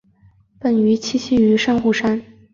[0.59, 2.23] 本鱼栖息于珊瑚礁。